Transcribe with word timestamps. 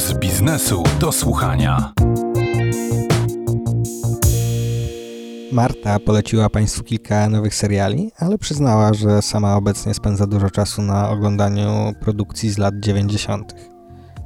Puls 0.00 0.18
biznesu 0.18 0.82
do 1.00 1.12
słuchania. 1.12 1.92
Marta 5.52 5.98
poleciła 5.98 6.50
Państwu 6.50 6.84
kilka 6.84 7.28
nowych 7.28 7.54
seriali, 7.54 8.12
ale 8.18 8.38
przyznała, 8.38 8.94
że 8.94 9.22
sama 9.22 9.56
obecnie 9.56 9.94
spędza 9.94 10.26
dużo 10.26 10.50
czasu 10.50 10.82
na 10.82 11.10
oglądaniu 11.10 11.94
produkcji 12.00 12.50
z 12.50 12.58
lat 12.58 12.74
90. 12.80 13.54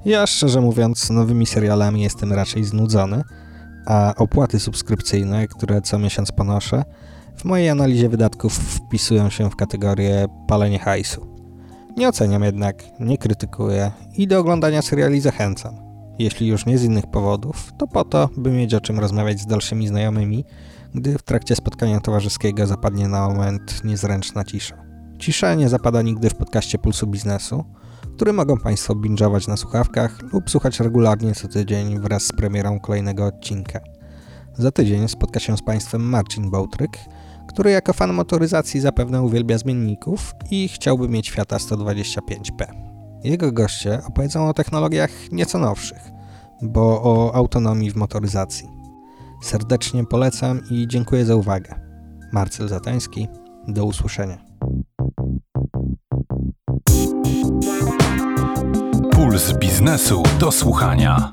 Ja 0.05 0.27
szczerze 0.27 0.61
mówiąc, 0.61 1.11
nowymi 1.11 1.47
serialami 1.47 2.03
jestem 2.03 2.33
raczej 2.33 2.65
znudzony, 2.65 3.23
a 3.87 4.15
opłaty 4.17 4.61
subskrypcyjne, 4.61 5.49
które 5.49 5.83
co 5.83 5.99
miesiąc 5.99 6.33
ponoszę, 6.33 6.85
w 7.37 7.45
mojej 7.45 7.71
analizie 7.71 8.09
wydatków 8.09 8.55
wpisują 8.55 9.31
się 9.31 9.51
w 9.51 9.57
kategorię 9.57 10.27
palenie 10.49 10.79
hajsu. 10.79 11.34
Nie 11.97 12.09
oceniam 12.09 12.43
jednak, 12.43 12.85
nie 13.01 13.19
krytykuję 13.19 13.91
i 14.17 14.27
do 14.27 14.39
oglądania 14.39 14.83
seriali 14.83 15.21
zachęcam. 15.21 15.75
Jeśli 16.19 16.47
już 16.47 16.67
nie 16.67 16.79
z 16.79 16.85
innych 16.85 17.07
powodów, 17.07 17.73
to 17.79 17.87
po 17.87 18.05
to, 18.05 18.29
by 18.37 18.51
mieć 18.51 18.75
o 18.75 18.81
czym 18.81 19.01
rozmawiać 19.01 19.41
z 19.41 19.47
dalszymi 19.47 19.89
znajomymi, 19.89 20.45
gdy 20.95 21.19
w 21.19 21.23
trakcie 21.23 21.57
spotkania 21.57 22.01
towarzyskiego 22.01 22.67
zapadnie 22.67 23.09
na 23.09 23.29
moment 23.29 23.85
niezręczna 23.85 24.45
cisza. 24.45 24.77
Cisza 25.19 25.55
nie 25.55 25.69
zapada 25.69 26.03
nigdy 26.03 26.31
w 26.31 26.35
podcaście 26.35 26.79
Pulsu 26.79 27.07
Biznesu, 27.07 27.65
który 28.17 28.33
mogą 28.33 28.57
Państwo 28.57 28.95
binge'ować 28.95 29.49
na 29.49 29.57
słuchawkach 29.57 30.33
lub 30.33 30.51
słuchać 30.51 30.81
regularnie 30.81 31.35
co 31.35 31.49
tydzień 31.49 32.01
wraz 32.01 32.23
z 32.23 32.33
premierą 32.33 32.81
kolejnego 32.81 33.27
odcinka. 33.27 33.81
Za 34.55 34.71
tydzień 34.71 35.09
spotka 35.09 35.41
się 35.41 35.57
z 35.57 35.63
Państwem 35.63 36.03
Marcin 36.03 36.51
Bołtryk, 36.51 36.99
który 37.55 37.71
jako 37.71 37.93
fan 37.93 38.13
motoryzacji 38.13 38.81
zapewne 38.81 39.23
uwielbia 39.23 39.59
zmienników 39.59 40.35
i 40.51 40.69
chciałby 40.69 41.09
mieć 41.09 41.31
Fiata 41.31 41.57
125P. 41.57 42.67
Jego 43.25 43.53
goście 43.53 44.01
opowiedzą 44.07 44.49
o 44.49 44.55
technologiach 44.55 45.11
nieco 45.33 45.59
nowszych, 45.59 46.11
bo 46.63 47.03
o 47.03 47.35
autonomii 47.35 47.91
w 47.91 47.97
motoryzacji. 47.97 48.69
Serdecznie 49.43 50.05
polecam 50.05 50.61
i 50.71 50.89
dziękuję 50.89 51.25
za 51.25 51.37
uwagę. 51.37 51.75
Marcel 52.33 52.69
Zatański, 52.69 53.29
do 53.69 53.85
usłyszenia. 53.85 54.39
Puls 59.13 59.53
biznesu 59.59 60.23
do 60.41 60.53
słuchania. 60.53 61.33